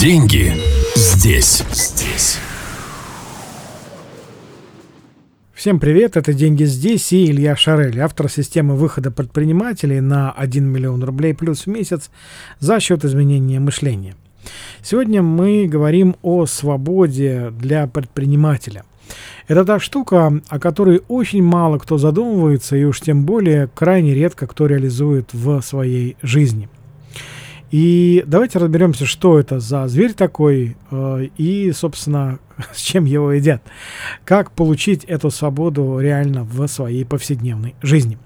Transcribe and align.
Деньги 0.00 0.52
здесь, 0.96 1.62
здесь. 1.70 2.38
Всем 5.52 5.78
привет, 5.78 6.16
это 6.16 6.32
«Деньги 6.32 6.64
здесь» 6.64 7.12
и 7.12 7.30
Илья 7.30 7.54
Шарель, 7.54 8.00
автор 8.00 8.28
системы 8.28 8.74
выхода 8.74 9.10
предпринимателей 9.10 10.00
на 10.00 10.32
1 10.32 10.64
миллион 10.64 11.04
рублей 11.04 11.34
плюс 11.34 11.66
в 11.66 11.66
месяц 11.68 12.10
за 12.58 12.80
счет 12.80 13.04
изменения 13.04 13.60
мышления. 13.60 14.16
Сегодня 14.82 15.22
мы 15.22 15.66
говорим 15.66 16.16
о 16.22 16.46
свободе 16.46 17.52
для 17.52 17.86
предпринимателя. 17.86 18.84
Это 19.46 19.64
та 19.64 19.78
штука, 19.78 20.40
о 20.48 20.58
которой 20.58 21.02
очень 21.08 21.42
мало 21.42 21.78
кто 21.78 21.98
задумывается, 21.98 22.76
и 22.76 22.84
уж 22.84 23.00
тем 23.00 23.24
более 23.24 23.68
крайне 23.68 24.14
редко 24.14 24.46
кто 24.46 24.66
реализует 24.66 25.32
в 25.32 25.60
своей 25.60 26.16
жизни. 26.22 26.68
И 27.72 28.22
давайте 28.26 28.58
разберемся, 28.58 29.06
что 29.06 29.40
это 29.40 29.58
за 29.58 29.88
зверь 29.88 30.12
такой 30.12 30.76
э, 30.90 31.28
и, 31.38 31.72
собственно, 31.72 32.38
с 32.72 32.78
чем 32.78 33.06
его 33.06 33.32
едят. 33.32 33.62
Как 34.26 34.52
получить 34.52 35.04
эту 35.04 35.30
свободу 35.30 35.98
реально 35.98 36.44
в 36.44 36.66
своей 36.68 37.06
повседневной 37.06 37.74
жизни. 37.80 38.18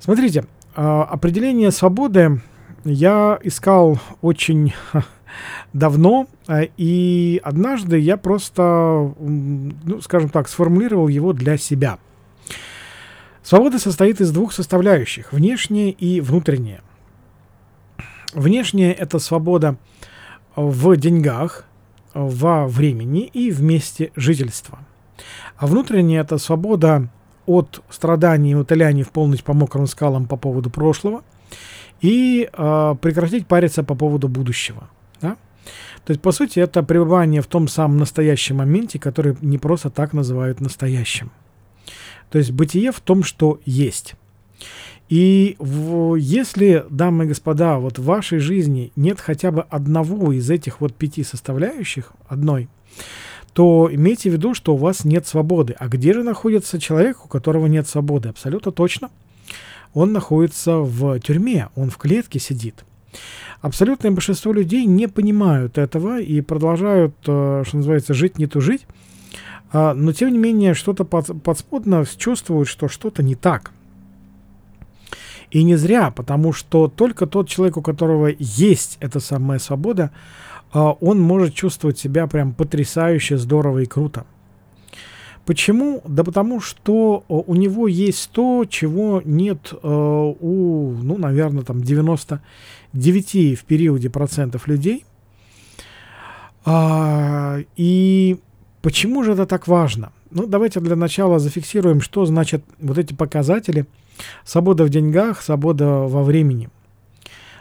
Смотрите, 0.00 0.46
э, 0.74 0.80
определение 0.80 1.70
свободы 1.70 2.40
я 2.84 3.38
искал 3.42 4.00
очень 4.22 4.72
давно, 5.74 6.26
э, 6.48 6.68
и 6.78 7.42
однажды 7.44 7.98
я 7.98 8.16
просто, 8.16 9.12
ну, 9.18 10.00
скажем 10.00 10.30
так, 10.30 10.48
сформулировал 10.48 11.08
его 11.08 11.34
для 11.34 11.58
себя. 11.58 11.98
Свобода 13.42 13.78
состоит 13.78 14.22
из 14.22 14.30
двух 14.30 14.54
составляющих– 14.54 15.32
внешняя 15.34 15.90
и 15.90 16.22
внутренняя. 16.22 16.80
Внешняя– 18.34 18.92
это 18.98 19.18
свобода 19.18 19.76
в 20.56 20.96
деньгах, 20.96 21.64
во 22.14 22.66
времени 22.66 23.22
и 23.26 23.50
в 23.50 23.62
месте 23.62 24.10
жительства. 24.16 24.78
А 25.56 25.66
внутренняя– 25.66 26.20
это 26.22 26.38
свобода 26.38 27.08
от 27.46 27.82
страданий 27.90 28.52
и 28.52 28.54
утоляний 28.54 29.02
в 29.02 29.10
полночь 29.10 29.42
по 29.42 29.52
мокрым 29.52 29.86
скалам 29.86 30.26
по 30.26 30.36
поводу 30.36 30.70
прошлого 30.70 31.22
и 32.00 32.48
э, 32.52 32.94
прекратить 33.00 33.46
париться 33.46 33.82
по 33.82 33.94
поводу 33.94 34.28
будущего– 34.28 34.88
да? 35.20 35.36
То 36.04 36.12
есть, 36.12 36.22
по 36.22 36.32
сути, 36.32 36.60
это 36.60 36.82
пребывание 36.82 37.42
в 37.42 37.46
том 37.46 37.68
самом 37.68 37.98
настоящем 37.98 38.56
моменте, 38.56 38.98
который 38.98 39.36
не 39.40 39.58
просто 39.58 39.90
так 39.90 40.12
называют 40.12 40.60
настоящим. 40.60 41.30
То 42.30 42.38
есть 42.38 42.52
бытие 42.52 42.92
в 42.92 43.00
том, 43.00 43.22
что 43.22 43.60
есть. 43.64 44.14
И 45.08 45.56
в, 45.58 46.16
если, 46.16 46.84
дамы 46.90 47.24
и 47.24 47.28
господа, 47.28 47.78
вот 47.78 47.98
в 47.98 48.04
вашей 48.04 48.38
жизни 48.38 48.92
нет 48.94 49.20
хотя 49.20 49.50
бы 49.50 49.62
одного 49.62 50.32
из 50.32 50.50
этих 50.50 50.80
вот 50.80 50.94
пяти 50.94 51.24
составляющих, 51.24 52.12
одной, 52.28 52.68
то 53.54 53.88
имейте 53.90 54.30
в 54.30 54.34
виду, 54.34 54.54
что 54.54 54.74
у 54.74 54.76
вас 54.76 55.04
нет 55.04 55.26
свободы. 55.26 55.74
А 55.78 55.88
где 55.88 56.12
же 56.12 56.22
находится 56.22 56.78
человек, 56.78 57.24
у 57.24 57.28
которого 57.28 57.66
нет 57.66 57.88
свободы? 57.88 58.28
Абсолютно 58.28 58.70
точно. 58.70 59.10
Он 59.94 60.12
находится 60.12 60.76
в 60.76 61.18
тюрьме, 61.20 61.68
он 61.74 61.90
в 61.90 61.96
клетке 61.96 62.38
сидит. 62.38 62.84
Абсолютное 63.62 64.10
большинство 64.10 64.52
людей 64.52 64.84
не 64.84 65.08
понимают 65.08 65.78
этого 65.78 66.20
и 66.20 66.40
продолжают, 66.42 67.14
э, 67.26 67.64
что 67.66 67.76
называется, 67.76 68.14
жить 68.14 68.38
не 68.38 68.46
тужить. 68.46 68.86
А, 69.72 69.94
но, 69.94 70.12
тем 70.12 70.30
не 70.30 70.38
менее, 70.38 70.74
что-то 70.74 71.04
подспудно 71.04 72.04
чувствуют, 72.16 72.68
что 72.68 72.88
что-то 72.88 73.22
не 73.22 73.34
так. 73.34 73.72
И 75.50 75.62
не 75.62 75.76
зря, 75.76 76.10
потому 76.10 76.52
что 76.52 76.88
только 76.88 77.26
тот 77.26 77.48
человек, 77.48 77.76
у 77.76 77.82
которого 77.82 78.30
есть 78.38 78.98
эта 79.00 79.20
самая 79.20 79.58
свобода, 79.58 80.10
а, 80.72 80.92
он 80.92 81.20
может 81.20 81.54
чувствовать 81.54 81.98
себя 81.98 82.26
прям 82.26 82.52
потрясающе 82.52 83.38
здорово 83.38 83.80
и 83.80 83.86
круто. 83.86 84.26
Почему? 85.46 86.02
Да 86.06 86.24
потому 86.24 86.60
что 86.60 87.24
э, 87.26 87.32
у 87.32 87.54
него 87.54 87.88
есть 87.88 88.30
то, 88.32 88.66
чего 88.68 89.22
нет 89.24 89.72
э, 89.72 89.78
у, 89.82 90.92
ну, 91.02 91.16
наверное, 91.16 91.62
там 91.62 91.82
99 91.82 93.58
в 93.58 93.64
периоде 93.64 94.10
процентов 94.10 94.68
людей. 94.68 95.06
А, 96.66 97.60
и 97.76 98.36
почему 98.82 99.24
же 99.24 99.32
это 99.32 99.46
так 99.46 99.66
важно? 99.68 100.12
Ну, 100.30 100.46
давайте 100.46 100.80
для 100.80 100.96
начала 100.96 101.38
зафиксируем, 101.38 102.02
что 102.02 102.26
значит 102.26 102.62
вот 102.78 102.98
эти 102.98 103.14
показатели. 103.14 103.86
Свобода 104.44 104.84
в 104.84 104.88
деньгах, 104.88 105.42
свобода 105.42 105.86
во 105.86 106.22
времени. 106.22 106.68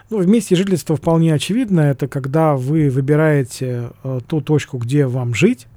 Ну, 0.09 0.19
в 0.19 0.28
месте 0.28 0.56
жительства 0.56 0.95
вполне 0.95 1.34
очевидно. 1.34 1.81
Это 1.81 2.07
когда 2.07 2.56
вы 2.56 2.90
выбираете 2.90 3.91
э, 4.03 4.19
ту 4.28 4.41
точку, 4.41 4.78
где 4.78 5.06
вам 5.06 5.34
жить 5.34 5.68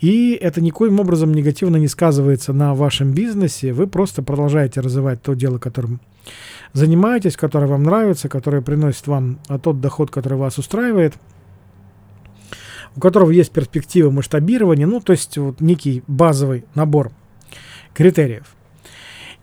и 0.00 0.32
это 0.34 0.60
никоим 0.60 1.00
образом 1.00 1.32
негативно 1.32 1.76
не 1.76 1.88
сказывается 1.88 2.52
на 2.52 2.74
вашем 2.74 3.12
бизнесе. 3.12 3.72
Вы 3.72 3.86
просто 3.86 4.22
продолжаете 4.22 4.80
развивать 4.80 5.22
то 5.22 5.34
дело, 5.34 5.58
которым 5.58 6.00
занимаетесь, 6.72 7.36
которое 7.36 7.66
вам 7.66 7.82
нравится, 7.82 8.28
которое 8.28 8.60
приносит 8.60 9.06
вам 9.06 9.38
а, 9.48 9.58
тот 9.58 9.80
доход, 9.80 10.10
который 10.10 10.36
вас 10.36 10.58
устраивает, 10.58 11.14
у 12.94 13.00
которого 13.00 13.30
есть 13.30 13.52
перспектива 13.52 14.10
масштабирования, 14.10 14.86
ну, 14.86 15.00
то 15.00 15.12
есть 15.12 15.38
вот 15.38 15.60
некий 15.60 16.02
базовый 16.06 16.64
набор 16.74 17.12
критериев. 17.94 18.55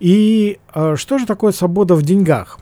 И 0.00 0.58
э, 0.74 0.96
что 0.96 1.18
же 1.18 1.26
такое 1.26 1.52
свобода 1.52 1.94
в 1.94 2.02
деньгах? 2.02 2.58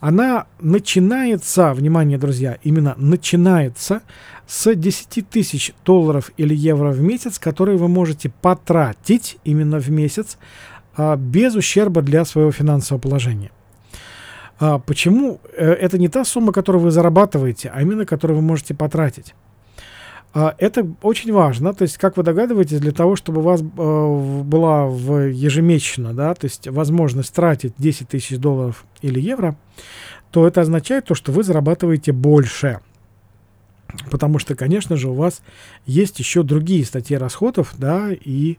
Она 0.00 0.46
начинается, 0.60 1.72
внимание, 1.72 2.18
друзья, 2.18 2.58
именно 2.62 2.94
начинается 2.98 4.02
с 4.46 4.74
10 4.74 5.28
тысяч 5.28 5.72
долларов 5.84 6.30
или 6.36 6.54
евро 6.54 6.90
в 6.90 7.00
месяц, 7.00 7.38
которые 7.38 7.78
вы 7.78 7.88
можете 7.88 8.28
потратить 8.28 9.38
именно 9.44 9.80
в 9.80 9.90
месяц 9.90 10.38
а, 10.96 11.16
без 11.16 11.54
ущерба 11.54 12.02
для 12.02 12.24
своего 12.24 12.52
финансового 12.52 13.00
положения. 13.00 13.50
А, 14.58 14.78
почему? 14.78 15.40
Э, 15.56 15.72
это 15.72 15.98
не 15.98 16.08
та 16.08 16.24
сумма, 16.24 16.52
которую 16.52 16.82
вы 16.82 16.90
зарабатываете, 16.90 17.70
а 17.74 17.82
именно 17.82 18.04
которую 18.06 18.36
вы 18.38 18.42
можете 18.42 18.74
потратить. 18.74 19.34
А, 20.38 20.54
это 20.58 20.86
очень 21.00 21.32
важно, 21.32 21.72
то 21.72 21.80
есть, 21.80 21.96
как 21.96 22.18
вы 22.18 22.22
догадываетесь, 22.22 22.78
для 22.78 22.92
того, 22.92 23.16
чтобы 23.16 23.40
у 23.40 23.44
вас 23.44 23.62
э, 23.62 24.42
была 24.42 24.84
в 24.84 25.30
ежемесячно, 25.30 26.12
да, 26.12 26.34
то 26.34 26.44
есть 26.44 26.68
возможность 26.68 27.32
тратить 27.32 27.72
10 27.78 28.10
тысяч 28.10 28.36
долларов 28.36 28.84
или 29.00 29.18
евро, 29.18 29.56
то 30.30 30.46
это 30.46 30.60
означает 30.60 31.06
то, 31.06 31.14
что 31.14 31.32
вы 31.32 31.42
зарабатываете 31.42 32.12
больше– 32.12 32.80
потому 34.10 34.38
что, 34.38 34.54
конечно 34.54 34.96
же, 34.96 35.08
у 35.08 35.14
вас 35.14 35.40
есть 35.86 36.18
еще 36.18 36.42
другие 36.42 36.84
статьи 36.84 37.16
расходов, 37.16 37.74
да, 37.78 38.10
и 38.12 38.52
э, 38.54 38.56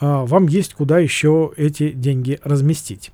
вам 0.00 0.46
есть 0.46 0.74
куда 0.74 1.00
еще 1.00 1.52
эти 1.56 1.90
деньги 1.90 2.38
разместить. 2.44 3.10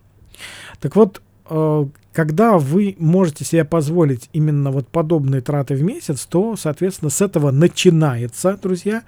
Так 0.81 0.97
вот, 0.97 1.23
э, 1.49 1.87
когда 2.17 2.57
вы 2.57 2.97
можете 2.99 3.45
себе 3.45 3.63
позволить 3.67 4.31
именно 4.33 4.71
вот 4.71 4.89
подобные 4.89 5.43
траты 5.43 5.75
в 5.75 5.83
месяц, 5.83 6.25
то, 6.25 6.57
соответственно, 6.57 7.11
с 7.11 7.21
этого 7.21 7.51
начинается, 7.51 8.57
друзья, 8.57 9.03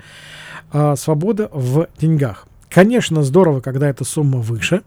э, 0.75 0.95
свобода 0.95 1.49
в 1.51 1.89
деньгах. 1.99 2.47
Конечно, 2.69 3.23
здорово, 3.23 3.63
когда 3.63 3.89
эта 3.89 4.05
сумма 4.05 4.41
выше, 4.41 4.83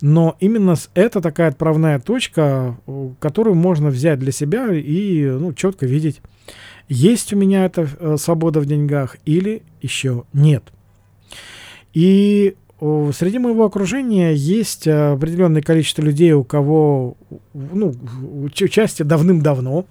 но 0.00 0.36
именно 0.40 0.74
это 0.94 1.20
такая 1.20 1.50
отправная 1.50 2.00
точка, 2.00 2.76
которую 3.20 3.54
можно 3.54 3.90
взять 3.90 4.18
для 4.18 4.32
себя 4.32 4.66
и 4.72 5.26
ну, 5.26 5.52
четко 5.52 5.86
видеть, 5.86 6.22
есть 6.88 7.32
у 7.32 7.36
меня 7.36 7.64
эта 7.64 7.88
э, 8.00 8.16
свобода 8.18 8.58
в 8.58 8.66
деньгах 8.66 9.18
или 9.24 9.62
еще 9.80 10.24
нет. 10.32 10.64
И 11.94 12.56
среди 12.78 13.38
моего 13.38 13.64
окружения 13.64 14.32
есть 14.32 14.86
э, 14.86 15.12
определенное 15.12 15.62
количество 15.62 16.02
людей, 16.02 16.32
у 16.32 16.44
кого, 16.44 17.16
ну, 17.54 17.94
части 18.50 19.02
давным-давно 19.02 19.86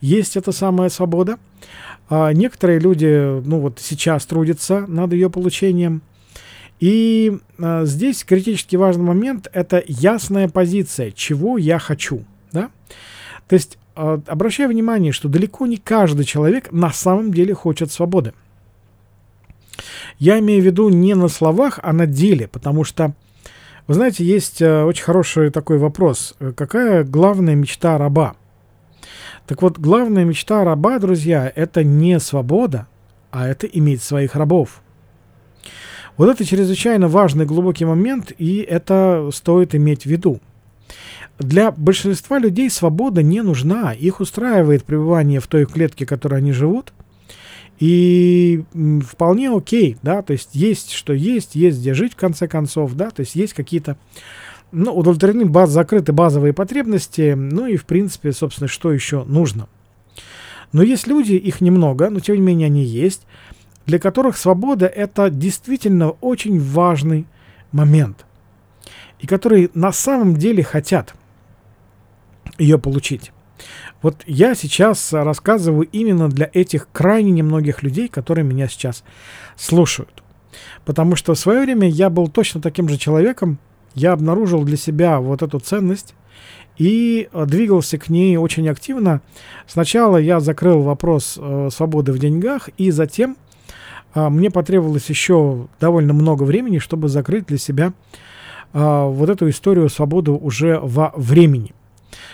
есть 0.00 0.36
эта 0.36 0.52
самая 0.52 0.88
свобода. 0.88 1.38
А 2.08 2.32
некоторые 2.32 2.78
люди, 2.78 3.42
ну 3.44 3.58
вот 3.60 3.80
сейчас 3.80 4.24
трудятся 4.24 4.86
над 4.86 5.12
ее 5.12 5.30
получением. 5.30 6.02
И 6.80 7.36
а, 7.58 7.84
здесь 7.84 8.24
критически 8.24 8.76
важный 8.76 9.04
момент– 9.04 9.48
это 9.52 9.82
ясная 9.86 10.48
позиция, 10.48 11.10
чего 11.10 11.58
я 11.58 11.78
хочу. 11.78 12.24
Да? 12.52 12.70
То 13.48 13.54
есть 13.54 13.78
а, 13.94 14.20
обращаю 14.26 14.70
внимание, 14.70 15.12
что 15.12 15.28
далеко 15.28 15.66
не 15.66 15.76
каждый 15.76 16.24
человек 16.24 16.72
на 16.72 16.92
самом 16.92 17.32
деле 17.32 17.52
хочет 17.52 17.90
свободы. 17.90 18.32
Я 20.18 20.38
имею 20.40 20.62
в 20.62 20.66
виду 20.66 20.88
не 20.88 21.14
на 21.14 21.28
словах, 21.28 21.78
а 21.82 21.92
на 21.92 22.06
деле, 22.06 22.48
потому 22.48 22.84
что, 22.84 23.14
вы 23.86 23.94
знаете, 23.94 24.24
есть 24.24 24.60
э, 24.60 24.82
очень 24.82 25.04
хороший 25.04 25.50
такой 25.50 25.78
вопрос. 25.78 26.34
Какая 26.56 27.04
главная 27.04 27.54
мечта 27.54 27.96
раба? 27.98 28.34
Так 29.46 29.62
вот, 29.62 29.78
главная 29.78 30.24
мечта 30.24 30.64
раба, 30.64 30.98
друзья, 30.98 31.50
это 31.54 31.84
не 31.84 32.18
свобода, 32.20 32.86
а 33.30 33.46
это 33.46 33.66
иметь 33.66 34.02
своих 34.02 34.34
рабов. 34.34 34.82
Вот 36.16 36.28
это 36.28 36.44
чрезвычайно 36.44 37.06
важный 37.06 37.46
глубокий 37.46 37.84
момент, 37.84 38.32
и 38.36 38.58
это 38.58 39.30
стоит 39.32 39.74
иметь 39.76 40.02
в 40.02 40.06
виду. 40.06 40.40
для 41.38 41.70
большинства 41.70 42.38
людей 42.38 42.68
свобода 42.68 43.22
не 43.22 43.42
нужна. 43.42 43.92
Их 43.92 44.18
устраивает 44.18 44.84
пребывание 44.84 45.38
в 45.38 45.46
той 45.46 45.64
клетке, 45.64 46.04
в 46.04 46.08
которой 46.08 46.40
они 46.40 46.50
живут. 46.50 46.92
И 47.78 48.64
вполне 49.06 49.50
окей, 49.50 49.96
да, 50.02 50.22
то 50.22 50.32
есть 50.32 50.50
есть 50.52 50.90
что 50.90 51.12
есть, 51.12 51.54
есть 51.54 51.78
где 51.78 51.94
жить 51.94 52.14
в 52.14 52.16
конце 52.16 52.48
концов, 52.48 52.94
да, 52.94 53.10
то 53.10 53.20
есть 53.20 53.36
есть 53.36 53.54
какие-то, 53.54 53.96
ну, 54.72 54.92
удовлетворены 54.92 55.46
баз, 55.46 55.70
закрыты 55.70 56.12
базовые 56.12 56.52
потребности, 56.52 57.34
ну 57.36 57.66
и 57.66 57.76
в 57.76 57.84
принципе, 57.84 58.32
собственно, 58.32 58.66
что 58.66 58.92
еще 58.92 59.22
нужно. 59.24 59.68
Но 60.72 60.82
есть 60.82 61.06
люди, 61.06 61.34
их 61.34 61.60
немного, 61.60 62.10
но 62.10 62.18
тем 62.18 62.34
не 62.34 62.42
менее 62.42 62.66
они 62.66 62.82
есть, 62.82 63.26
для 63.86 64.00
которых 64.00 64.36
свобода 64.36 64.86
это 64.86 65.30
действительно 65.30 66.10
очень 66.10 66.60
важный 66.60 67.26
момент, 67.70 68.26
и 69.20 69.26
которые 69.28 69.70
на 69.74 69.92
самом 69.92 70.36
деле 70.36 70.64
хотят 70.64 71.14
ее 72.58 72.78
получить. 72.78 73.30
Вот 74.02 74.22
я 74.26 74.54
сейчас 74.54 75.12
рассказываю 75.12 75.88
именно 75.90 76.28
для 76.28 76.50
этих 76.52 76.88
крайне 76.92 77.30
немногих 77.32 77.82
людей, 77.82 78.08
которые 78.08 78.44
меня 78.44 78.68
сейчас 78.68 79.04
слушают. 79.56 80.22
Потому 80.84 81.16
что 81.16 81.34
в 81.34 81.38
свое 81.38 81.62
время 81.62 81.88
я 81.88 82.10
был 82.10 82.28
точно 82.28 82.60
таким 82.60 82.88
же 82.88 82.96
человеком, 82.96 83.58
я 83.94 84.12
обнаружил 84.12 84.62
для 84.64 84.76
себя 84.76 85.20
вот 85.20 85.42
эту 85.42 85.58
ценность 85.58 86.14
и 86.76 87.28
двигался 87.46 87.98
к 87.98 88.08
ней 88.08 88.36
очень 88.36 88.68
активно. 88.68 89.20
Сначала 89.66 90.16
я 90.16 90.40
закрыл 90.40 90.82
вопрос 90.82 91.36
э, 91.36 91.68
свободы 91.72 92.12
в 92.12 92.18
деньгах, 92.18 92.70
и 92.78 92.92
затем 92.92 93.36
э, 94.14 94.28
мне 94.28 94.50
потребовалось 94.50 95.08
еще 95.10 95.66
довольно 95.80 96.12
много 96.12 96.44
времени, 96.44 96.78
чтобы 96.78 97.08
закрыть 97.08 97.46
для 97.46 97.58
себя 97.58 97.92
э, 98.72 99.06
вот 99.08 99.28
эту 99.28 99.48
историю 99.50 99.88
свободы 99.88 100.30
уже 100.30 100.78
во 100.80 101.12
времени. 101.16 101.74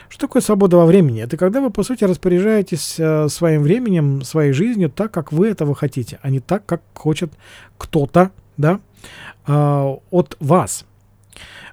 Что 0.08 0.26
такое 0.26 0.42
свобода 0.42 0.76
во 0.76 0.86
времени? 0.86 1.22
Это 1.22 1.36
когда 1.36 1.60
вы, 1.60 1.70
по 1.70 1.82
сути, 1.82 2.04
распоряжаетесь 2.04 2.96
э, 2.98 3.28
своим 3.28 3.62
временем, 3.62 4.22
своей 4.22 4.52
жизнью 4.52 4.90
так, 4.90 5.10
как 5.10 5.32
вы 5.32 5.48
этого 5.48 5.74
хотите, 5.74 6.18
а 6.22 6.30
не 6.30 6.40
так, 6.40 6.66
как 6.66 6.82
хочет 6.94 7.32
кто-то, 7.78 8.30
да, 8.56 8.80
э, 9.46 9.94
от 10.10 10.36
вас. 10.40 10.84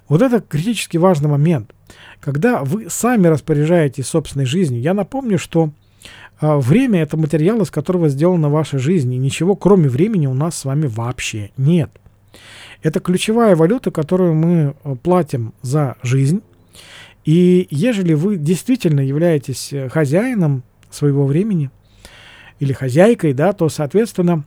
Вот 0.08 0.22
это 0.22 0.40
критически 0.40 0.96
важный 0.96 1.28
момент. 1.28 1.72
Когда 2.20 2.62
вы 2.64 2.90
сами 2.90 3.28
распоряжаетесь 3.28 4.06
собственной 4.06 4.46
жизнью, 4.46 4.80
я 4.80 4.94
напомню, 4.94 5.38
что 5.38 5.70
э, 6.40 6.56
время 6.58 7.02
это 7.02 7.16
материал, 7.16 7.60
из 7.62 7.70
которого 7.70 8.08
сделана 8.08 8.48
ваша 8.48 8.78
жизнь, 8.78 9.12
и 9.12 9.18
ничего 9.18 9.56
кроме 9.56 9.88
времени 9.88 10.26
у 10.26 10.34
нас 10.34 10.56
с 10.56 10.64
вами 10.64 10.86
вообще 10.86 11.50
нет. 11.56 11.90
Это 12.82 13.00
ключевая 13.00 13.56
валюта, 13.56 13.90
которую 13.90 14.34
мы 14.34 14.74
э, 14.84 14.96
платим 15.02 15.54
за 15.62 15.96
жизнь, 16.02 16.42
и 17.24 17.68
ежели 17.70 18.14
вы 18.14 18.36
действительно 18.36 19.00
являетесь 19.00 19.72
э, 19.72 19.88
хозяином 19.88 20.64
своего 20.90 21.24
времени 21.24 21.70
или 22.58 22.72
хозяйкой, 22.72 23.32
да, 23.32 23.52
то, 23.52 23.68
соответственно, 23.68 24.44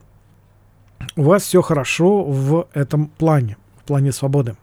у 1.16 1.24
вас 1.24 1.44
все 1.44 1.62
хорошо 1.62 2.24
в 2.24 2.68
этом 2.74 3.08
плане, 3.08 3.58
в 3.78 3.84
плане 3.84 4.12
свободы. 4.12 4.56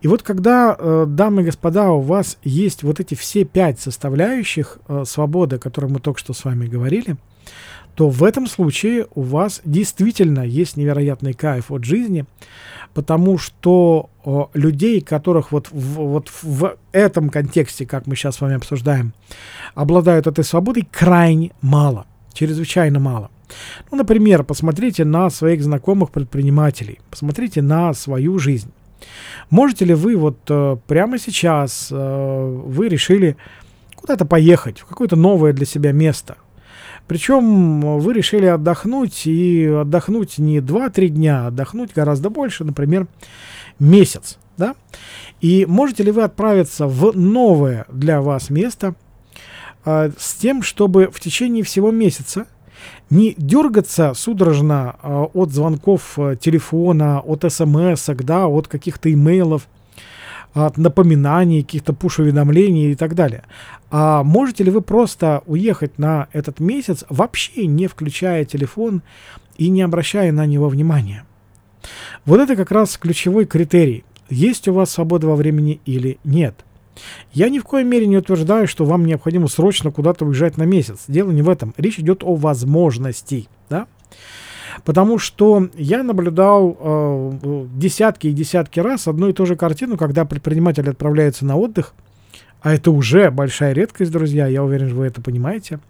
И 0.00 0.08
вот 0.08 0.22
когда, 0.22 0.76
э, 0.78 1.04
дамы 1.08 1.42
и 1.42 1.44
господа, 1.46 1.90
у 1.90 2.00
вас 2.00 2.38
есть 2.42 2.82
вот 2.82 3.00
эти 3.00 3.14
все 3.14 3.44
пять 3.44 3.80
составляющих 3.80 4.78
э, 4.88 5.04
свободы, 5.06 5.56
о 5.56 5.58
которых 5.58 5.90
мы 5.90 6.00
только 6.00 6.20
что 6.20 6.32
с 6.32 6.44
вами 6.44 6.66
говорили, 6.66 7.16
то 7.96 8.10
в 8.10 8.22
этом 8.22 8.46
случае 8.46 9.06
у 9.14 9.22
вас 9.22 9.62
действительно 9.64 10.40
есть 10.40 10.76
невероятный 10.76 11.32
кайф 11.32 11.72
от 11.72 11.84
жизни, 11.84 12.26
потому 12.92 13.38
что 13.38 14.10
о, 14.22 14.50
людей, 14.52 15.00
которых 15.00 15.50
вот 15.50 15.68
в, 15.72 15.94
вот 15.94 16.30
в 16.42 16.76
этом 16.92 17.30
контексте, 17.30 17.86
как 17.86 18.06
мы 18.06 18.14
сейчас 18.14 18.36
с 18.36 18.40
вами 18.42 18.56
обсуждаем, 18.56 19.14
обладают 19.74 20.26
этой 20.26 20.44
свободой 20.44 20.86
крайне 20.90 21.52
мало, 21.62 22.04
чрезвычайно 22.34 23.00
мало. 23.00 23.30
Ну, 23.90 23.96
например, 23.96 24.44
посмотрите 24.44 25.06
на 25.06 25.30
своих 25.30 25.62
знакомых 25.62 26.10
предпринимателей, 26.10 27.00
посмотрите 27.10 27.62
на 27.62 27.94
свою 27.94 28.38
жизнь. 28.38 28.72
Можете 29.48 29.86
ли 29.86 29.94
вы 29.94 30.16
вот 30.16 30.38
э, 30.50 30.76
прямо 30.86 31.18
сейчас 31.18 31.88
э, 31.90 32.60
вы 32.66 32.88
решили 32.88 33.38
куда-то 33.94 34.26
поехать, 34.26 34.80
в 34.80 34.86
какое-то 34.86 35.16
новое 35.16 35.54
для 35.54 35.64
себя 35.64 35.92
место, 35.92 36.36
причем 37.06 37.98
вы 37.98 38.12
решили 38.12 38.46
отдохнуть, 38.46 39.26
и 39.26 39.66
отдохнуть 39.66 40.38
не 40.38 40.58
2-3 40.58 41.08
дня, 41.08 41.44
а 41.44 41.46
отдохнуть 41.48 41.92
гораздо 41.94 42.30
больше, 42.30 42.64
например, 42.64 43.06
месяц. 43.78 44.38
Да? 44.56 44.74
И 45.40 45.66
можете 45.66 46.02
ли 46.02 46.10
вы 46.10 46.22
отправиться 46.22 46.86
в 46.86 47.16
новое 47.16 47.86
для 47.92 48.20
вас 48.20 48.50
место 48.50 48.94
э, 49.84 50.10
с 50.18 50.34
тем, 50.34 50.62
чтобы 50.62 51.10
в 51.12 51.20
течение 51.20 51.62
всего 51.62 51.90
месяца 51.90 52.46
не 53.10 53.34
дергаться 53.36 54.12
судорожно 54.14 54.96
э, 55.02 55.26
от 55.34 55.52
звонков 55.52 56.18
э, 56.18 56.36
телефона, 56.40 57.20
от 57.20 57.44
смс, 57.52 58.06
да, 58.18 58.46
от 58.46 58.68
каких-то 58.68 59.12
имейлов, 59.12 59.68
от 60.64 60.78
напоминаний, 60.78 61.62
каких-то 61.62 61.92
пуш-уведомлений 61.92 62.92
и 62.92 62.94
так 62.94 63.14
далее. 63.14 63.44
А 63.90 64.22
можете 64.22 64.64
ли 64.64 64.70
вы 64.70 64.80
просто 64.80 65.42
уехать 65.44 65.98
на 65.98 66.28
этот 66.32 66.60
месяц, 66.60 67.04
вообще 67.10 67.66
не 67.66 67.86
включая 67.88 68.46
телефон 68.46 69.02
и 69.58 69.68
не 69.68 69.82
обращая 69.82 70.32
на 70.32 70.46
него 70.46 70.68
внимания? 70.68 71.26
Вот 72.24 72.40
это 72.40 72.56
как 72.56 72.70
раз 72.70 72.96
ключевой 72.96 73.44
критерий. 73.44 74.04
Есть 74.30 74.66
у 74.66 74.72
вас 74.72 74.90
свобода 74.90 75.26
во 75.26 75.36
времени 75.36 75.80
или 75.84 76.18
нет. 76.24 76.64
Я 77.34 77.50
ни 77.50 77.58
в 77.58 77.64
коей 77.64 77.84
мере 77.84 78.06
не 78.06 78.16
утверждаю, 78.16 78.66
что 78.66 78.86
вам 78.86 79.04
необходимо 79.04 79.48
срочно 79.48 79.90
куда-то 79.90 80.24
уезжать 80.24 80.56
на 80.56 80.62
месяц. 80.62 81.04
Дело 81.06 81.32
не 81.32 81.42
в 81.42 81.50
этом. 81.50 81.74
Речь 81.76 81.98
идет 81.98 82.24
о 82.24 82.34
возможности. 82.34 83.46
Да? 83.68 83.86
Потому 84.84 85.18
что 85.18 85.68
я 85.74 86.02
наблюдал 86.02 86.76
э, 86.78 87.66
десятки 87.74 88.28
и 88.28 88.32
десятки 88.32 88.80
раз 88.80 89.08
одну 89.08 89.28
и 89.28 89.32
ту 89.32 89.46
же 89.46 89.56
картину, 89.56 89.96
когда 89.96 90.24
предприниматель 90.24 90.88
отправляется 90.88 91.44
на 91.44 91.56
отдых, 91.56 91.94
а 92.60 92.74
это 92.74 92.90
уже 92.90 93.30
большая 93.30 93.72
редкость, 93.72 94.10
друзья, 94.10 94.46
я 94.46 94.62
уверен, 94.62 94.94
вы 94.94 95.06
это 95.06 95.20
понимаете. 95.20 95.80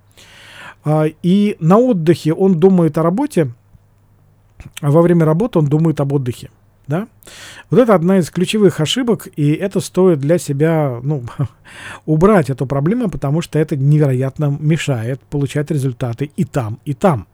Э, 0.84 1.10
и 1.22 1.56
на 1.60 1.78
отдыхе 1.78 2.32
он 2.32 2.58
думает 2.58 2.96
о 2.98 3.02
работе, 3.02 3.52
а 4.80 4.90
во 4.90 5.02
время 5.02 5.24
работы 5.24 5.58
он 5.58 5.66
думает 5.66 6.00
об 6.00 6.12
отдыхе. 6.12 6.50
Да? 6.86 7.08
Вот 7.70 7.80
это 7.80 7.94
одна 7.94 8.18
из 8.18 8.30
ключевых 8.30 8.78
ошибок, 8.80 9.26
и 9.34 9.52
это 9.52 9.80
стоит 9.80 10.20
для 10.20 10.38
себя 10.38 11.00
ну, 11.02 11.24
убрать 12.06 12.48
эту 12.48 12.66
проблему, 12.66 13.10
потому 13.10 13.40
что 13.42 13.58
это 13.58 13.76
невероятно 13.76 14.56
мешает 14.58 15.20
получать 15.22 15.70
результаты 15.70 16.30
и 16.36 16.44
там, 16.44 16.78
и 16.84 16.94
там. 16.94 17.26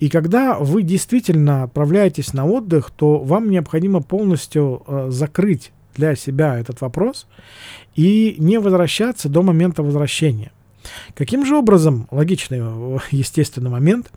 И 0.00 0.08
когда 0.08 0.58
вы 0.58 0.82
действительно 0.82 1.64
отправляетесь 1.64 2.32
на 2.32 2.46
отдых, 2.46 2.90
то 2.90 3.18
вам 3.18 3.50
необходимо 3.50 4.00
полностью 4.00 4.82
э, 4.86 5.06
закрыть 5.10 5.72
для 5.94 6.16
себя 6.16 6.58
этот 6.58 6.80
вопрос 6.80 7.26
и 7.94 8.34
не 8.38 8.58
возвращаться 8.58 9.28
до 9.28 9.42
момента 9.42 9.82
возвращения. 9.82 10.52
Каким 11.14 11.44
же 11.44 11.54
образом, 11.54 12.08
логичный, 12.10 12.60
э, 12.62 12.98
естественный 13.10 13.70
момент, 13.70 14.10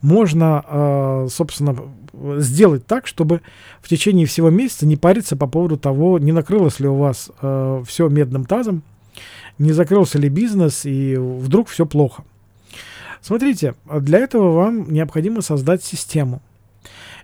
можно, 0.00 0.64
э, 0.68 1.28
собственно, 1.30 1.76
сделать 2.38 2.86
так, 2.86 3.08
чтобы 3.08 3.40
в 3.82 3.88
течение 3.88 4.26
всего 4.26 4.50
месяца 4.50 4.86
не 4.86 4.96
париться 4.96 5.36
по 5.36 5.48
поводу 5.48 5.76
того, 5.76 6.20
не 6.20 6.30
накрылось 6.30 6.78
ли 6.78 6.86
у 6.86 6.94
вас 6.94 7.32
э, 7.42 7.82
все 7.88 8.08
медным 8.08 8.44
тазом, 8.44 8.84
не 9.58 9.72
закрылся 9.72 10.18
ли 10.18 10.28
бизнес, 10.28 10.84
и 10.84 11.16
вдруг 11.16 11.68
все 11.68 11.86
плохо. 11.86 12.22
Смотрите, 13.24 13.74
для 13.90 14.18
этого 14.18 14.52
вам 14.52 14.92
необходимо 14.92 15.40
создать 15.40 15.82
систему. 15.82 16.42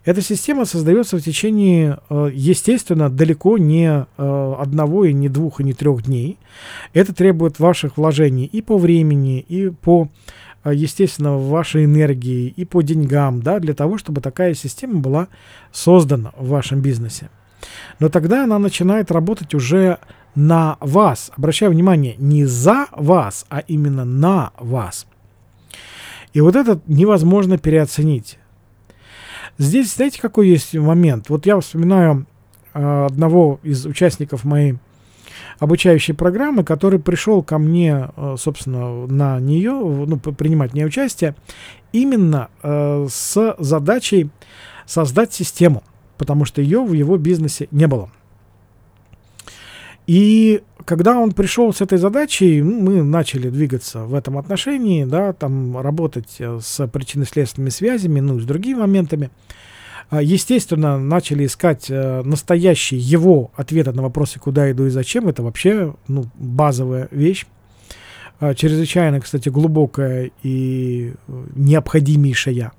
Эта 0.06 0.22
система 0.22 0.64
создается 0.64 1.18
в 1.18 1.20
течение, 1.20 1.98
э, 2.08 2.30
естественно, 2.32 3.10
далеко 3.10 3.58
не 3.58 4.06
э, 4.16 4.54
одного, 4.58 5.04
и 5.04 5.12
не 5.12 5.28
двух, 5.28 5.60
и 5.60 5.64
не 5.64 5.74
трех 5.74 6.04
дней. 6.04 6.38
Это 6.94 7.14
требует 7.14 7.58
ваших 7.58 7.98
вложений 7.98 8.48
и 8.50 8.62
по 8.62 8.78
времени, 8.78 9.40
и 9.40 9.68
по, 9.68 10.08
э, 10.64 10.72
естественно, 10.74 11.36
вашей 11.36 11.84
энергии, 11.84 12.48
и 12.48 12.64
по 12.64 12.80
деньгам, 12.80 13.42
да, 13.42 13.58
для 13.58 13.74
того, 13.74 13.98
чтобы 13.98 14.22
такая 14.22 14.54
система 14.54 15.00
была 15.00 15.28
создана 15.70 16.32
в 16.38 16.48
вашем 16.48 16.80
бизнесе. 16.80 17.28
Но 17.98 18.08
тогда 18.08 18.44
она 18.44 18.58
начинает 18.58 19.10
работать 19.10 19.52
уже 19.52 19.98
на 20.34 20.78
вас. 20.80 21.30
Обращаю 21.36 21.72
внимание, 21.72 22.14
не 22.16 22.46
за 22.46 22.86
вас, 22.90 23.44
а 23.50 23.58
именно 23.58 24.06
на 24.06 24.52
вас. 24.58 25.06
И 26.32 26.40
вот 26.40 26.56
это 26.56 26.80
невозможно 26.86 27.58
переоценить. 27.58 28.38
Здесь, 29.58 29.94
знаете, 29.94 30.20
какой 30.20 30.48
есть 30.48 30.74
момент? 30.74 31.28
Вот 31.28 31.44
я 31.46 31.58
вспоминаю 31.60 32.26
э, 32.72 33.06
одного 33.06 33.60
из 33.62 33.84
участников 33.84 34.44
моей 34.44 34.78
обучающей 35.58 36.14
программы, 36.14 36.64
который 36.64 36.98
пришел 36.98 37.42
ко 37.42 37.58
мне, 37.58 38.08
э, 38.16 38.36
собственно, 38.38 39.06
на 39.06 39.38
нее, 39.40 39.72
ну, 39.72 40.16
принимать 40.18 40.72
в 40.72 40.74
ней 40.74 40.86
участие, 40.86 41.34
именно 41.92 42.48
э, 42.62 43.06
с 43.10 43.56
задачей 43.58 44.30
создать 44.86 45.32
систему, 45.32 45.82
потому 46.16 46.44
что 46.44 46.62
ее 46.62 46.82
в 46.82 46.92
его 46.92 47.16
бизнесе 47.18 47.68
не 47.70 47.86
было. 47.86 48.10
И 50.10 50.62
когда 50.86 51.16
он 51.16 51.30
пришел 51.30 51.72
с 51.72 51.80
этой 51.80 51.96
задачей, 51.96 52.62
ну, 52.62 52.80
мы 52.80 53.02
начали 53.04 53.48
двигаться 53.48 54.00
в 54.00 54.14
этом 54.16 54.38
отношении, 54.38 55.04
да, 55.04 55.32
там 55.32 55.78
работать 55.78 56.34
э, 56.40 56.58
с 56.60 56.84
причинно-следственными 56.88 57.70
связями, 57.70 58.18
ну, 58.18 58.40
с 58.40 58.44
другими 58.44 58.80
моментами. 58.80 59.30
А, 60.08 60.20
естественно, 60.20 60.98
начали 60.98 61.46
искать 61.46 61.86
э, 61.90 62.22
настоящие 62.24 62.98
его 62.98 63.52
ответы 63.54 63.92
на 63.92 64.02
вопросы, 64.02 64.40
куда 64.40 64.68
иду 64.72 64.86
и 64.86 64.90
зачем. 64.90 65.28
Это 65.28 65.44
вообще 65.44 65.94
ну, 66.08 66.24
базовая 66.34 67.06
вещь. 67.12 67.46
А, 68.40 68.56
чрезвычайно, 68.56 69.20
кстати, 69.20 69.48
глубокая 69.48 70.32
и 70.42 71.12
э, 71.28 71.44
необходимейшая. 71.54 72.72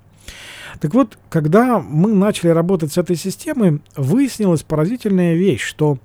Так 0.80 0.92
вот, 0.92 1.16
когда 1.30 1.78
мы 1.78 2.12
начали 2.12 2.50
работать 2.50 2.92
с 2.92 2.98
этой 2.98 3.16
системой, 3.16 3.80
выяснилась 3.96 4.64
поразительная 4.64 5.32
вещь, 5.32 5.62
что 5.62 5.96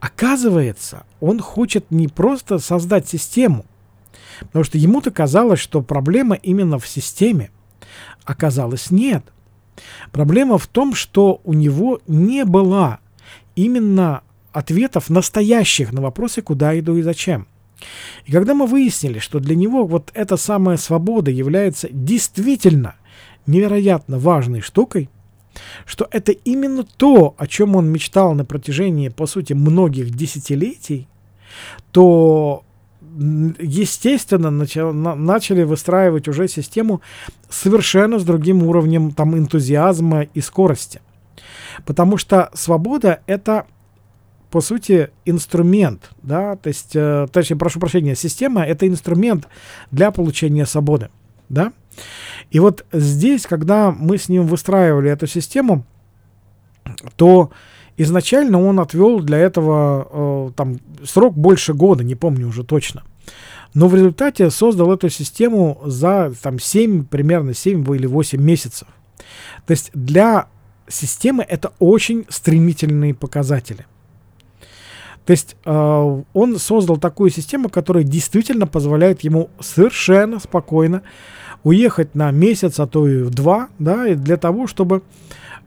оказывается, 0.00 1.04
он 1.20 1.40
хочет 1.40 1.90
не 1.90 2.08
просто 2.08 2.58
создать 2.58 3.08
систему, 3.08 3.64
потому 4.40 4.64
что 4.64 4.78
ему-то 4.78 5.10
казалось, 5.10 5.60
что 5.60 5.82
проблема 5.82 6.36
именно 6.36 6.78
в 6.78 6.86
системе. 6.86 7.50
Оказалось, 8.24 8.90
нет. 8.90 9.24
Проблема 10.12 10.58
в 10.58 10.66
том, 10.66 10.94
что 10.94 11.40
у 11.44 11.52
него 11.52 12.00
не 12.06 12.44
было 12.44 13.00
именно 13.54 14.22
ответов 14.52 15.10
настоящих 15.10 15.92
на 15.92 16.00
вопросы, 16.00 16.42
куда 16.42 16.78
иду 16.78 16.96
и 16.96 17.02
зачем. 17.02 17.46
И 18.24 18.32
когда 18.32 18.54
мы 18.54 18.66
выяснили, 18.66 19.18
что 19.18 19.38
для 19.38 19.54
него 19.54 19.86
вот 19.86 20.10
эта 20.14 20.36
самая 20.36 20.78
свобода 20.78 21.30
является 21.30 21.88
действительно 21.90 22.94
невероятно 23.46 24.18
важной 24.18 24.60
штукой, 24.60 25.10
что 25.84 26.08
это 26.10 26.32
именно 26.32 26.84
то, 26.84 27.34
о 27.38 27.46
чем 27.46 27.76
он 27.76 27.88
мечтал 27.88 28.34
на 28.34 28.44
протяжении, 28.44 29.08
по 29.08 29.26
сути, 29.26 29.52
многих 29.52 30.10
десятилетий, 30.10 31.08
то 31.92 32.62
естественно, 33.58 34.50
начал, 34.50 34.92
на, 34.92 35.14
начали 35.14 35.62
выстраивать 35.62 36.28
уже 36.28 36.48
систему 36.48 37.00
совершенно 37.48 38.18
с 38.18 38.24
другим 38.24 38.62
уровнем 38.62 39.12
там, 39.12 39.36
энтузиазма 39.36 40.22
и 40.22 40.40
скорости. 40.40 41.00
Потому 41.84 42.16
что 42.16 42.50
свобода— 42.54 43.20
это, 43.26 43.66
по 44.50 44.60
сути, 44.60 45.10
инструмент, 45.24 46.10
да, 46.22 46.56
то 46.56 46.68
есть, 46.68 46.94
э, 46.94 47.26
точнее, 47.32 47.56
прошу 47.56 47.80
прощения, 47.80 48.14
система— 48.14 48.64
это 48.66 48.86
инструмент 48.86 49.48
для 49.90 50.10
получения 50.10 50.66
свободы, 50.66 51.10
да. 51.48 51.72
И 52.50 52.60
вот 52.60 52.84
здесь, 52.92 53.46
когда 53.46 53.90
мы 53.90 54.18
с 54.18 54.28
ним 54.28 54.46
выстраивали 54.46 55.10
эту 55.10 55.26
систему, 55.26 55.84
то 57.16 57.50
изначально 57.96 58.62
он 58.62 58.78
отвел 58.80 59.20
для 59.20 59.38
этого 59.38 60.48
э, 60.48 60.52
там 60.56 60.78
срок 61.04 61.36
больше 61.36 61.74
года, 61.74 62.04
не 62.04 62.14
помню 62.14 62.48
уже 62.48 62.64
точно. 62.64 63.02
Но 63.74 63.88
в 63.88 63.94
результате 63.94 64.50
создал 64.50 64.92
эту 64.92 65.08
систему 65.08 65.80
за 65.84 66.32
там 66.42 66.58
7, 66.58 67.04
примерно 67.04 67.52
7 67.52 67.84
или 67.94 68.06
8 68.06 68.40
месяцев. 68.40 68.88
То 69.66 69.72
есть 69.72 69.90
для 69.92 70.46
системы 70.88 71.44
это 71.46 71.72
очень 71.78 72.24
стремительные 72.28 73.14
показатели. 73.14 73.86
То 75.26 75.32
есть 75.32 75.56
э, 75.64 76.22
он 76.32 76.58
создал 76.58 76.96
такую 76.96 77.30
систему, 77.30 77.68
которая 77.68 78.04
действительно 78.04 78.66
позволяет 78.66 79.22
ему 79.22 79.50
совершенно 79.60 80.38
спокойно 80.38 81.02
уехать 81.64 82.14
на 82.14 82.30
месяц, 82.30 82.78
а 82.78 82.86
то 82.86 83.08
и 83.08 83.28
два, 83.28 83.68
да, 83.80 84.06
и 84.06 84.14
для 84.14 84.36
того, 84.36 84.68
чтобы 84.68 85.02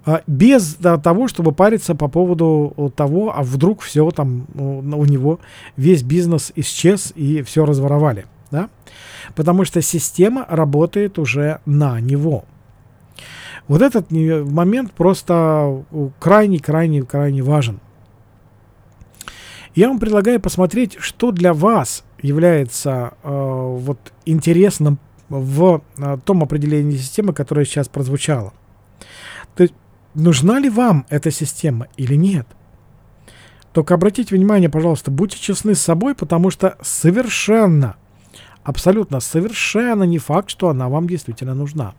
а, 0.06 0.22
без 0.28 0.76
да, 0.76 0.98
того, 0.98 1.28
чтобы 1.28 1.52
париться 1.52 1.94
по 1.94 2.08
поводу 2.08 2.94
того, 2.96 3.34
а 3.36 3.44
вдруг 3.44 3.82
все 3.82 4.10
там 4.12 4.48
у 4.56 5.06
него 5.06 5.40
весь 5.76 6.04
бизнес 6.04 6.54
исчез 6.56 7.12
и 7.16 7.42
все 7.42 7.66
разворовали, 7.66 8.26
да? 8.50 8.70
Потому 9.36 9.66
что 9.66 9.82
система 9.82 10.46
работает 10.48 11.20
уже 11.20 11.60
на 11.66 12.00
него. 12.00 12.46
Вот 13.68 13.82
этот 13.82 14.10
момент 14.10 14.94
просто 14.94 15.84
крайне-крайне-крайне 16.20 17.44
важен. 17.44 17.82
Я 19.80 19.88
вам 19.88 19.98
предлагаю 19.98 20.42
посмотреть, 20.42 20.98
что 21.00 21.32
для 21.32 21.54
вас 21.54 22.04
является 22.22 23.14
э, 23.24 23.30
вот 23.30 24.12
интересным 24.26 25.00
в 25.30 25.82
э, 25.98 26.18
том 26.26 26.44
определении 26.44 26.98
системы, 26.98 27.32
которое 27.32 27.64
сейчас 27.64 27.88
прозвучало. 27.88 28.52
То 29.56 29.64
есть 29.64 29.74
нужна 30.16 30.60
ли 30.60 30.70
вам 30.70 31.06
эта 31.08 31.32
система 31.32 31.88
или 31.96 32.16
нет. 32.16 32.46
Только 33.72 33.94
обратите 33.94 34.36
внимание, 34.36 34.70
пожалуйста, 34.70 35.12
будьте 35.12 35.40
честны 35.40 35.76
с 35.76 35.82
собой, 35.82 36.14
потому 36.14 36.50
что 36.50 36.78
совершенно, 36.82 37.96
абсолютно 38.66 39.22
совершенно 39.22 40.04
не 40.04 40.18
факт, 40.18 40.50
что 40.50 40.68
она 40.68 40.90
вам 40.90 41.08
действительно 41.08 41.56
нужна. 41.56 41.94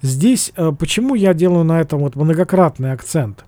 Здесь 0.00 0.50
э, 0.56 0.72
почему 0.72 1.14
я 1.14 1.34
делаю 1.34 1.64
на 1.64 1.78
этом 1.78 1.98
вот 1.98 2.16
многократный 2.16 2.92
акцент? 2.92 3.44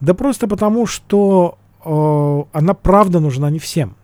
Да 0.00 0.14
просто 0.14 0.48
потому, 0.48 0.86
что 0.86 1.58
э, 1.88 2.44
она 2.52 2.74
правда 2.74 3.20
нужна 3.20 3.50
не 3.50 3.58
всем. 3.58 3.96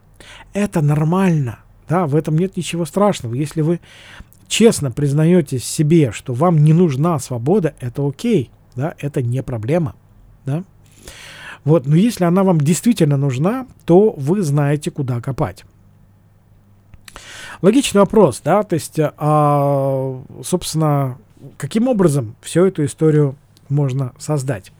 Это 0.52 0.80
нормально. 0.80 1.58
Да, 1.88 2.06
в 2.06 2.16
этом 2.16 2.38
нет 2.38 2.56
ничего 2.56 2.86
страшного. 2.86 3.34
Если 3.34 3.60
вы 3.60 3.80
честно 4.48 4.90
признаете 4.90 5.58
себе, 5.58 6.12
что 6.12 6.32
вам 6.32 6.64
не 6.64 6.72
нужна 6.72 7.18
свобода, 7.18 7.74
это 7.80 8.06
окей, 8.06 8.50
да, 8.76 8.94
это 8.98 9.22
не 9.22 9.42
проблема, 9.42 9.94
да. 10.46 10.64
Вот, 11.64 11.86
но 11.86 11.96
если 11.96 12.24
она 12.24 12.44
вам 12.44 12.60
действительно 12.60 13.16
нужна, 13.16 13.66
то 13.84 14.14
вы 14.16 14.42
знаете, 14.42 14.90
куда 14.90 15.20
копать. 15.20 15.64
Логичный 17.62 18.00
вопрос, 18.00 18.42
да, 18.44 18.62
то 18.62 18.74
есть, 18.74 18.98
а, 18.98 20.22
собственно, 20.42 21.16
каким 21.56 21.88
образом 21.88 22.36
всю 22.42 22.66
эту 22.66 22.84
историю 22.84 23.36
можно 23.68 24.12
создать? 24.18 24.72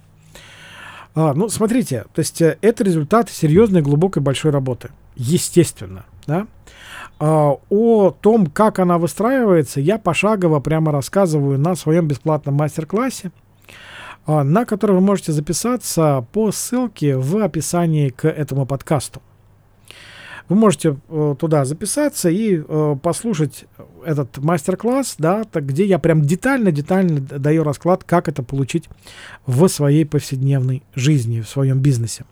А, 1.14 1.33
ну, 1.33 1.49
смотрите, 1.49 2.06
то 2.12 2.21
есть 2.21 2.42
это 2.42 2.85
результат 2.85 3.30
серьезной, 3.30 3.83
глубокой, 3.83 4.21
большой 4.21 4.50
работы. 4.50 4.90
Естественно, 5.14 6.04
да. 6.26 6.47
А, 7.21 7.56
о 7.71 8.11
том, 8.11 8.47
как 8.47 8.80
она 8.80 8.99
выстраивается, 8.99 9.80
я 9.80 9.99
пошагово 9.99 10.61
прямо 10.61 10.90
рассказываю 10.90 11.59
на 11.59 11.76
своем 11.76 12.09
бесплатном 12.09 12.56
мастер-классе, 12.56 13.30
а, 14.26 14.42
на 14.42 14.64
который 14.64 14.92
вы 14.92 15.00
можете 15.00 15.33
записаться 15.33 16.26
по 16.33 16.50
ссылке 16.50 17.16
в 17.16 17.37
описании 17.38 18.09
к 18.09 18.26
этому 18.26 18.66
подкасту. 18.66 19.23
Вы 20.48 20.56
можете 20.56 20.96
э, 21.08 21.34
туда 21.38 21.64
записаться 21.64 22.28
и 22.28 22.56
э, 22.56 22.96
послушать 23.02 23.64
этот 24.04 24.38
мастер-класс, 24.38 25.16
да, 25.18 25.44
так, 25.44 25.66
где 25.66 25.86
я 25.86 25.98
прям 25.98 26.22
детально-детально 26.22 27.20
даю 27.20 27.64
расклад, 27.64 28.04
как 28.04 28.28
это 28.28 28.42
получить 28.42 28.88
в 29.46 29.66
своей 29.68 30.04
повседневной 30.04 30.82
жизни, 30.94 31.40
в 31.40 31.48
своем 31.48 31.80
бизнесе. 31.80 32.24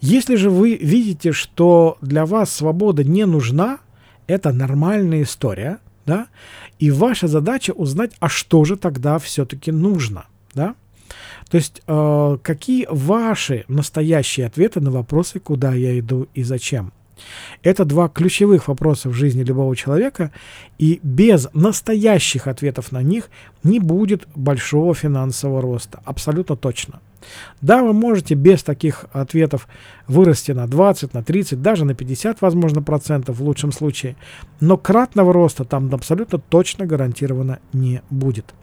Если 0.00 0.36
же 0.36 0.50
вы 0.50 0.76
видите, 0.76 1.32
что 1.32 1.98
для 2.00 2.24
вас 2.24 2.50
свобода 2.50 3.04
не 3.04 3.26
нужна, 3.26 3.78
это 4.26 4.52
нормальная 4.52 5.22
история, 5.22 5.78
да, 6.06 6.28
и 6.78 6.90
ваша 6.90 7.28
задача 7.28 7.72
узнать, 7.72 8.12
а 8.20 8.28
что 8.28 8.64
же 8.64 8.76
тогда 8.76 9.18
все-таки 9.18 9.70
нужно, 9.72 10.26
да. 10.54 10.74
То 11.50 11.56
есть, 11.56 11.82
э, 11.86 12.38
какие 12.42 12.86
ваши 12.90 13.64
настоящие 13.68 14.46
ответы 14.46 14.80
на 14.80 14.90
вопросы, 14.90 15.40
куда 15.40 15.72
я 15.74 15.98
иду 15.98 16.28
и 16.34 16.42
зачем? 16.42 16.92
Это 17.62 17.84
два 17.84 18.08
ключевых 18.08 18.68
вопроса 18.68 19.08
в 19.08 19.14
жизни 19.14 19.42
любого 19.42 19.74
человека, 19.74 20.32
и 20.78 21.00
без 21.02 21.48
настоящих 21.54 22.46
ответов 22.46 22.92
на 22.92 23.02
них 23.02 23.30
не 23.62 23.80
будет 23.80 24.28
большого 24.34 24.94
финансового 24.94 25.62
роста. 25.62 26.00
Абсолютно 26.04 26.56
точно. 26.56 27.00
Да, 27.60 27.82
вы 27.82 27.92
можете 27.92 28.34
без 28.34 28.62
таких 28.62 29.06
ответов 29.12 29.66
вырасти 30.06 30.52
на 30.52 30.66
20, 30.68 31.14
на 31.14 31.24
30, 31.24 31.60
даже 31.60 31.84
на 31.84 31.94
50, 31.94 32.40
возможно, 32.40 32.82
процентов 32.82 33.38
в 33.38 33.42
лучшем 33.42 33.72
случае, 33.72 34.16
но 34.60 34.76
кратного 34.76 35.32
роста 35.32 35.64
там 35.64 35.92
абсолютно 35.92 36.38
точно 36.38 36.86
гарантированно 36.86 37.58
не 37.72 38.02
будет. 38.10 38.54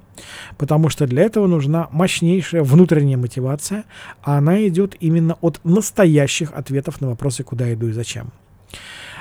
Потому 0.57 0.89
что 0.89 1.07
для 1.07 1.23
этого 1.23 1.47
нужна 1.47 1.87
мощнейшая 1.91 2.63
внутренняя 2.63 3.17
мотивация, 3.17 3.83
а 4.21 4.37
она 4.37 4.67
идет 4.67 4.95
именно 4.99 5.37
от 5.41 5.59
настоящих 5.63 6.53
ответов 6.53 7.01
на 7.01 7.09
вопросы, 7.09 7.43
куда 7.43 7.71
иду 7.73 7.87
и 7.87 7.91
зачем. 7.91 8.31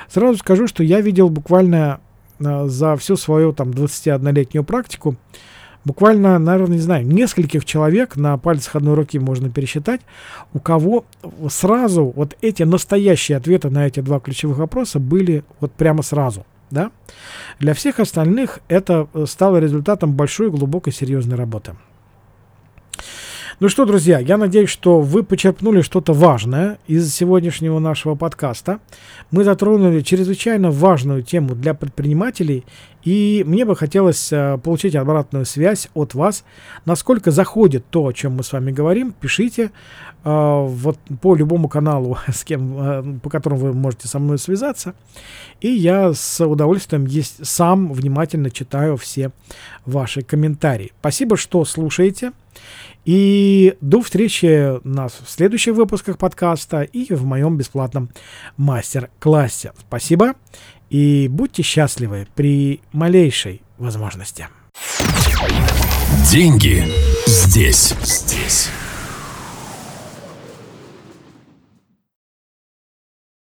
Сразу 0.09 0.37
скажу, 0.37 0.67
что 0.67 0.83
я 0.83 1.01
видел 1.01 1.29
буквально 1.29 1.99
э, 2.39 2.67
за 2.67 2.95
всю 2.97 3.15
свою 3.15 3.53
там 3.53 3.71
21-летнюю 3.71 4.63
практику 4.63 5.17
буквально, 5.85 6.39
наверное, 6.39 6.77
не 6.77 6.81
знаю, 6.81 7.05
нескольких 7.05 7.65
человек 7.65 8.15
на 8.15 8.37
пальцах 8.37 8.75
одной 8.75 8.95
руки 8.95 9.19
можно 9.19 9.49
пересчитать, 9.49 10.01
у 10.53 10.59
кого 10.59 11.05
сразу 11.49 12.13
вот 12.15 12.37
эти 12.41 12.63
настоящие 12.63 13.37
ответы 13.37 13.69
на 13.69 13.87
эти 13.87 13.99
два 13.99 14.19
ключевых 14.19 14.57
вопроса 14.57 14.99
были 14.99 15.43
вот 15.59 15.71
прямо 15.73 16.03
сразу. 16.03 16.45
Да? 16.73 16.91
Для 17.59 17.75
всех 17.75 17.99
остальных 17.99 18.59
это 18.67 19.07
э, 19.13 19.25
стало 19.27 19.57
результатом 19.57 20.13
большой, 20.13 20.49
глубокой, 20.49 20.91
серьезной 20.91 21.37
работы. 21.37 21.75
Ну 23.63 23.69
что, 23.69 23.85
друзья, 23.85 24.19
я 24.19 24.35
надеюсь, 24.35 24.69
что 24.69 24.99
вы 24.99 25.23
почерпнули 25.23 25.79
что-то 25.79 26.11
важное 26.11 26.79
из 26.85 27.09
сегодняшнего 27.15 27.79
нашего 27.79 28.13
подкаста. 28.13 28.81
Мы 29.31 29.45
затронули 29.45 30.01
чрезвычайно 30.01 30.69
важную 30.69 31.23
тему 31.23 31.55
для 31.55 31.73
предпринимателей, 31.73 32.65
и 33.05 33.41
мне 33.47 33.63
бы 33.63 33.77
хотелось 33.77 34.33
э, 34.33 34.57
получить 34.61 34.97
обратную 34.97 35.45
связь 35.45 35.87
от 35.93 36.13
вас, 36.13 36.43
насколько 36.83 37.31
заходит 37.31 37.85
то, 37.89 38.05
о 38.05 38.11
чем 38.11 38.33
мы 38.33 38.43
с 38.43 38.51
вами 38.51 38.73
говорим. 38.73 39.13
Пишите 39.13 39.71
э, 40.25 40.65
вот 40.67 40.99
по 41.21 41.33
любому 41.33 41.69
каналу, 41.69 42.17
с 42.27 42.43
кем, 42.43 42.77
э, 42.77 43.19
по 43.23 43.29
которому 43.29 43.61
вы 43.61 43.71
можете 43.71 44.09
со 44.09 44.19
мной 44.19 44.39
связаться, 44.39 44.93
и 45.61 45.69
я 45.69 46.11
с 46.11 46.45
удовольствием 46.45 47.05
есть, 47.05 47.45
сам 47.45 47.93
внимательно 47.93 48.51
читаю 48.51 48.97
все 48.97 49.31
ваши 49.85 50.21
комментарии. 50.21 50.91
Спасибо, 50.99 51.37
что 51.37 51.63
слушаете. 51.63 52.33
И 53.05 53.75
до 53.81 54.01
встречи 54.01 54.79
нас 54.87 55.19
в 55.25 55.29
следующих 55.29 55.75
выпусках 55.75 56.17
подкаста 56.17 56.81
и 56.81 57.13
в 57.13 57.25
моем 57.25 57.57
бесплатном 57.57 58.09
мастер-классе. 58.57 59.73
Спасибо 59.79 60.35
и 60.89 61.27
будьте 61.27 61.63
счастливы 61.63 62.27
при 62.35 62.81
малейшей 62.91 63.63
возможности. 63.77 64.47
Деньги 66.31 66.85
здесь, 67.25 67.95
здесь. 68.03 68.69